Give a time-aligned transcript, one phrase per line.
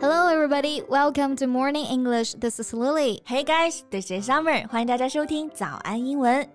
[0.00, 0.82] Hello, everybody.
[0.88, 2.34] Welcome to Morning English.
[2.34, 3.20] This is Lily.
[3.24, 4.66] Hey guys, this is Summer.
[4.68, 6.46] 欢迎大家收听早安英文。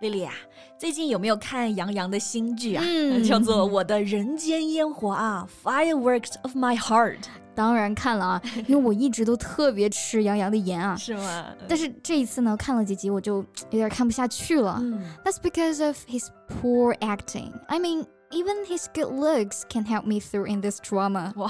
[0.00, 0.32] 丽丽啊，
[0.78, 2.84] 最近有没有看杨洋的新剧啊？
[2.86, 7.24] 嗯叫做《我的人间烟火》啊，Fireworks of My Heart，
[7.54, 10.94] 当然看了啊，因为我一直都特别吃杨洋的颜啊。
[10.96, 11.46] 是吗？
[11.66, 13.36] 但是这一次呢，看了几集我就
[13.70, 14.78] 有点看不下去了。
[14.82, 17.52] 嗯 That's because of his poor acting.
[17.68, 21.32] I mean, even his good looks can help me through in this drama.
[21.36, 21.48] 哇，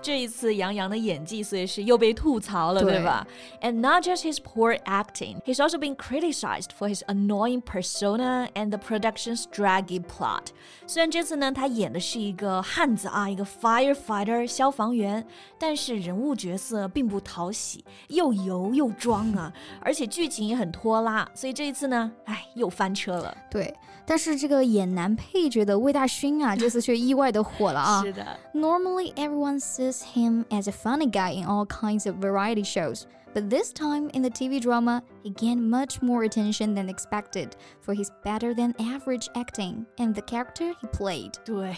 [0.00, 3.26] 这一次杨洋的演技，所以是又被吐槽了，对对吧？
[3.60, 8.78] And not just his poor acting, he's also been criticized for his annoying persona and the
[8.78, 10.46] production's draggy plot.
[10.86, 15.26] 虽然这次呢，他演的是一个汉子啊，一个 firefighter 消防员，
[15.58, 19.52] 但是人物角色并不讨喜，又油又装啊，
[19.82, 23.36] 而且剧情也很拖拉，所以这一次呢，哎，又翻车了。
[23.50, 23.74] 对，
[24.06, 28.02] 但是这个演男配角的魏大 勋啊，这次却意外的火了啊。
[28.02, 28.24] 是的。
[28.54, 33.02] Normally, everyone sees him as a funny guy in all kinds of variety shows.
[33.34, 37.50] But this time in the TV drama, he gained much more attention than expected
[37.82, 41.32] for his better than average acting and the character he played.
[41.44, 41.76] 对，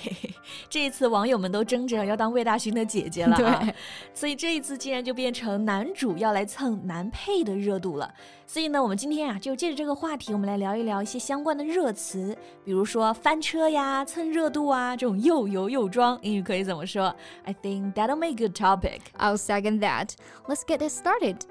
[0.69, 3.75] 这一次网友们都争着要当魏大勋的姐姐了啊对，
[4.15, 8.15] 所以这一次竟然就变成男主要来蹭男配的热度了。
[8.47, 17.13] 所以呢，我们今天啊就借着这个话题，我们来聊一聊一些相关的热词，比如说翻车呀、蹭热度啊这种又油又装，英语可以怎么说？
[17.45, 19.01] I think that'll make a good topic.
[19.19, 20.11] I'll second that.
[20.47, 21.42] Let's get it started.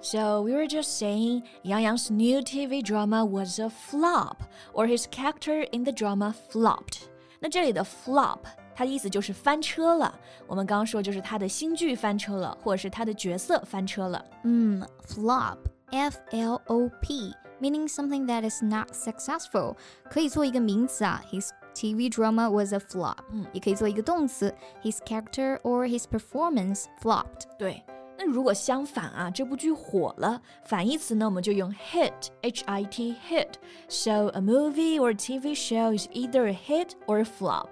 [0.00, 4.42] So we were just saying Yang Yang's new TV drama was a flop,
[4.74, 7.08] or his character in the drama flopped.
[7.40, 8.40] 那这里的 flop，
[8.74, 10.14] 它的意思就是翻车了。
[10.46, 14.24] 我们刚刚说就是他的新剧翻车了，或者是他的角色翻车了。
[14.42, 15.58] Mm, flop.
[15.90, 17.32] F L O P.
[17.60, 19.76] Meaning something that is not successful.
[20.10, 21.22] 可以做一个名词啊。
[21.30, 23.18] His TV drama was a flop.
[23.30, 24.52] 嗯也可以做一个动词。
[24.82, 27.44] His character or his performance flopped.
[27.58, 27.82] 对，
[28.18, 37.18] 那如果相反啊，这部剧火了，反义词呢，我们就用 hit，h i t hit。So a movie or TV show is either a hit or
[37.20, 37.68] a flop。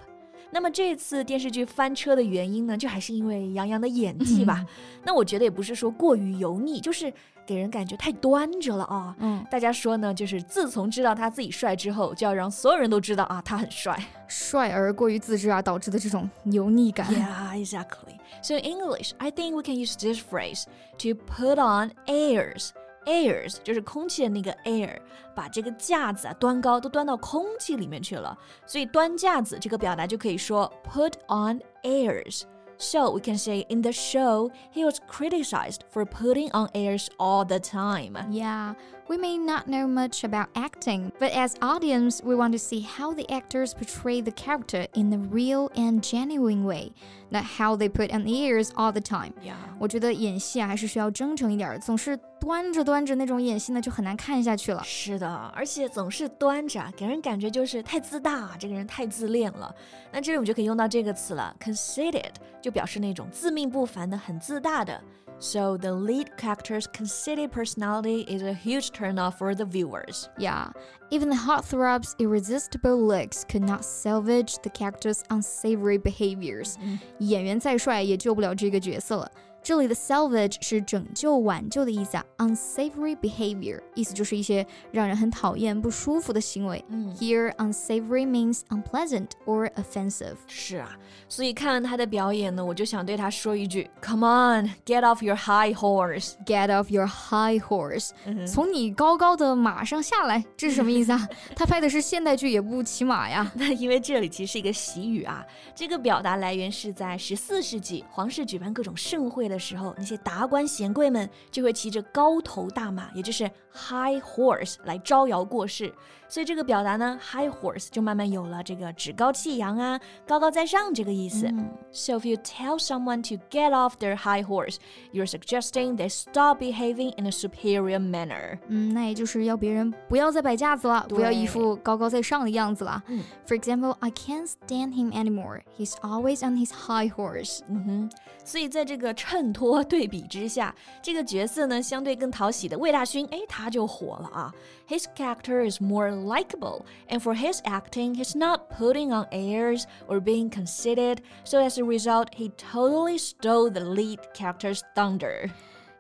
[0.52, 4.66] 那么这次电视剧翻车的原因呢，就还是因为杨洋的演技吧。
[5.04, 7.12] 那我觉得也不是说过于油腻，就是
[7.46, 9.16] 给人感觉太端着了啊。
[9.20, 14.02] 嗯，大家说呢，就是自从知道他自己帅之后，就要让所有人都知道啊，他很帅。
[14.28, 17.08] 帅而过于自知啊，导致的这种油腻感。
[17.14, 18.18] Yeah, exactly.
[18.42, 20.64] So in English, I think we can use this phrase
[21.00, 22.70] to put on airs.
[23.07, 24.97] Airs 就是空气的那个 air，
[25.35, 32.43] 把这个架子啊端高都端到空气里面去了，所以端架子这个表达就可以说 put on airs.
[32.79, 37.45] So we can say in the show he was criticized for putting on airs all
[37.45, 38.15] the time.
[38.31, 38.75] Yeah,
[39.09, 43.13] we may not know much about acting, but as audience, we want to see how
[43.13, 46.93] the actors portray the character in a real and genuine way,
[47.31, 49.33] not how they put on airs all the time.
[49.43, 49.55] Yeah.
[49.79, 54.83] 我觉得演戏啊还是需要真诚一点儿，总是端着端着那种演戏呢就很难看下去了。
[54.85, 59.75] 是的，而且总是端着，给人感觉就是太自大，这个人太自恋了。
[60.13, 65.01] 那这里我们就可以用到这个词了，conceited，就表示那种自命不凡的、很自大的。
[65.39, 70.29] So the lead character's conceited personality is a huge turnoff for the viewers.
[70.39, 70.71] Yeah,
[71.11, 76.79] even the heartthrob's irresistible looks could not salvage the character's unsavory behaviors.
[77.19, 79.31] 演员再帅也救不了这个角色了。
[79.68, 86.82] 这里的 salvage 是拯救、挽救的意思啊，unsavory behavior 意思就是一些让人很讨厌、不舒服的行为。
[86.88, 90.38] 嗯 Here, unsavory means unpleasant or offensive.
[90.48, 90.98] 是啊，
[91.28, 96.36] 所以看完他的表演呢，我就想对他说一句：Come on, get off your high horse.
[96.46, 101.28] Get off your high horse，、嗯从你高高的马上下来，这是什么意思啊？
[101.58, 103.52] 他拍的是现代剧，也不骑马呀。
[103.56, 105.46] 那因为这里其实是一个习语啊，
[105.76, 115.93] 这个表达来源是在十四世纪皇室举办各种盛会的时候，那些达官显贵们就会骑着高头大马，也就是 high horse 来招摇过市。
[116.29, 121.47] 所以这个表达呢，high horse 就慢慢有了这个趾高气扬啊、高高在上这个意思。
[121.91, 124.77] So if you tell someone to get off their high horse,
[125.13, 128.59] you're suggesting they stop behaving in a superior manner.
[128.69, 133.03] 嗯，那也就是要别人不要再摆架子了，不要一副高高在上的样子了。
[133.09, 135.61] 嗯 For example, I can't stand him anymore.
[135.77, 137.61] He's always on his high horse.
[137.69, 138.11] 嗯哼，
[138.43, 139.13] 所以在这个
[139.47, 144.53] 衬托对比之下，这个角色呢相对更讨喜的魏大勋，哎，他就火了啊。
[144.89, 150.51] His character is more likable, and for his acting, he's not putting on airs or being
[150.51, 151.19] conceited.
[151.45, 155.51] So as a result, he totally stole the lead character's thunder.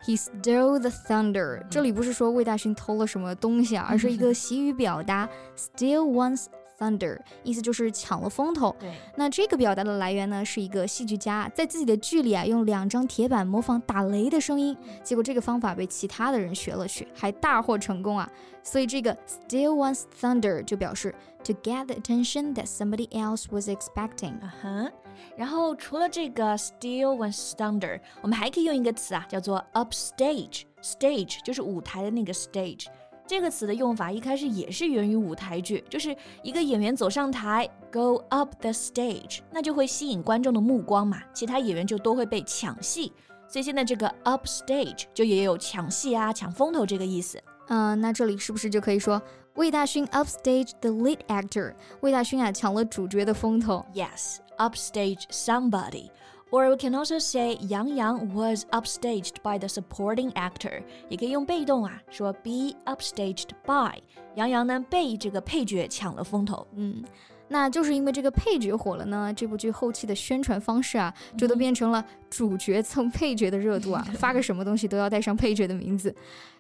[0.05, 1.65] He stole the thunder.
[1.71, 6.47] 这里不是说魏大勋偷了什么东西啊，而是一个习语表达 steal one's
[6.78, 8.76] thunder，意思就是抢了风头。
[8.80, 18.30] 对，那这个表达的来源呢，是一个戏剧家在自己的剧里啊，用两张铁板模仿打雷的声音，结果这个方法被其他的人学了去，还大获成功啊。
[18.64, 24.34] 所以这个 still wants thunder 就表示 to get the attention that somebody else was expecting。
[24.42, 24.92] 嗯哼。
[25.36, 30.64] 然后除了这个 still wants thunder，我们还可以用一个词啊，叫做 upstage。
[30.84, 32.86] stage 就是舞台的那个 stage。
[33.28, 43.12] 这个词的用法一开始也是源于舞台剧，就是一个演员走上台，go up the stage，那就会吸引观众的目光嘛，其他演员就都会被抢戏。
[43.50, 47.38] 所以现在这个 up stage 就也有抢戏啊、抢风头这个意思。
[47.68, 49.22] 嗯，那这里是不是就可以说
[49.56, 51.74] 魏大勋 upstage the lead actor？
[52.00, 53.86] 魏大勋啊抢了主角的风头。
[53.94, 56.10] Yes，upstage somebody。
[56.51, 63.99] Or we can also say Yang Yang was upstaged by the supporting actor，也可以用被动啊，说 be upstaged by
[64.35, 66.67] 杨洋呢被这个配角抢了风头。
[66.75, 67.03] 嗯，
[67.49, 76.15] 那就是因为这个配角火了呢，这部剧后期的宣传方式啊，就都变成了主角蹭配角的热度啊，发个什么东西都要带上配角的名字。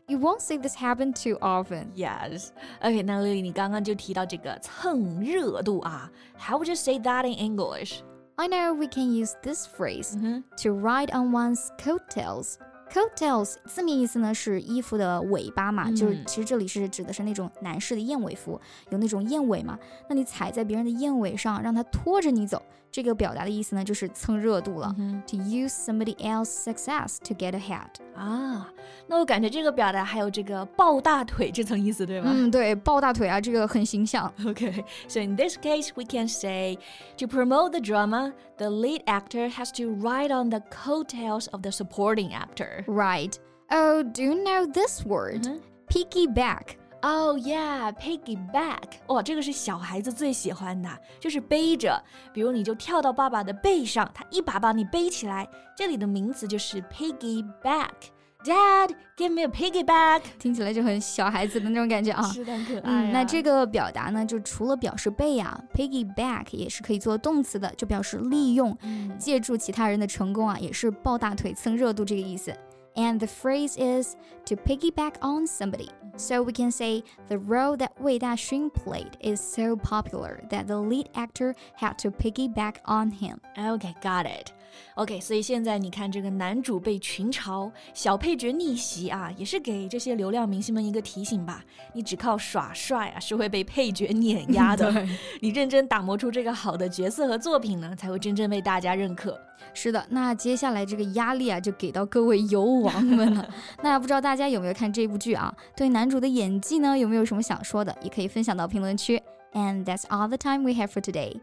[0.06, 1.88] You won't see this happen too often.
[1.94, 2.48] Yes.
[2.80, 8.00] Okay, 那 Lily，你刚刚就提到这个蹭热度啊，How would you say that in English?
[8.39, 10.41] I know we can use this phrase mm-hmm.
[10.57, 12.59] to ride on one's coattails.
[12.90, 18.60] Coattails 字面意思呢是衣服的尾巴嘛，就是其实这里是指的是那种男士的燕尾服，
[18.90, 19.78] 有那种燕尾嘛。
[20.08, 24.94] 那你踩在别人的燕尾上，让他拖着你走，这个表达的意思呢就是蹭热度了。
[25.28, 28.70] To use somebody else's success to get ahead 啊，
[29.06, 32.30] 那我感觉这个表达还有这个抱大腿这层意思，对吗？
[32.34, 34.30] 嗯，对，抱大腿啊，这个很形象。
[34.44, 36.76] Okay, so in this case, we can say
[37.16, 41.70] to promote the drama, the lead actor has to ride on the coattails of the
[41.70, 42.75] supporting actor.
[42.85, 43.33] Right.
[43.69, 45.45] Oh, do you know this word?
[45.45, 45.59] Mm -hmm.
[45.87, 46.77] Piggyback.
[47.01, 48.99] Oh yeah, piggyback.
[49.07, 50.89] 哇，这个是小孩子最喜欢的，
[51.19, 52.01] 就是背着，
[52.33, 55.47] 比如你就跳到爸爸的背上，他一把把你背起来。
[55.75, 58.11] 这里的名词就是 piggyback。
[58.43, 63.11] Dad, give me a piggyback，听起来就很小孩子的那种感觉啊，是的，可爱、嗯。
[63.11, 72.55] 那这个表达呢，就除了表示背啊，piggyback 也是可以做动词的，就表示利用，嗯、借助其他人的成功啊，也是抱大腿蹭热度这个意思。
[72.97, 74.15] And the phrase is
[74.45, 75.89] to piggyback on somebody.
[76.17, 80.77] So we can say the role that Wei Daxun played is so popular that the
[80.77, 83.39] lead actor had to piggyback on him.
[83.57, 84.51] Okay, got it.
[84.95, 91.63] OK，所以现在你看这个男主被群嘲，小配角逆袭啊，也是给这些流量明星们一个提醒吧。
[91.93, 95.05] 你只靠耍帅啊，是会被配角碾压的。
[95.41, 99.39] 你认真打磨出这个好的角色和作品呢，才会真正被大家认可。
[99.73, 103.47] 是的，那接下来这个压力啊，就给到各位游王们了。
[103.83, 105.53] 那不知道大家有没有看这部剧啊？
[105.75, 107.95] 对男主的演技呢，有没有什么想说的？
[108.01, 109.21] 也可以分享到评论区。
[109.53, 111.39] And that's all the time we have for today.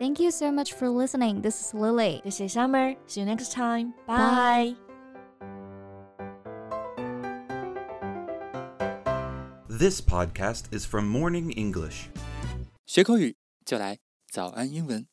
[0.00, 1.40] Thank you so much for listening.
[1.40, 2.20] This is Lily.
[2.22, 2.94] This is Summer.
[3.06, 3.94] See you next time.
[4.06, 4.74] Bye.
[4.76, 4.86] Bye.
[9.68, 12.08] This podcast is from Morning English.
[12.86, 13.98] 学口语就来
[14.30, 15.06] 早安英文。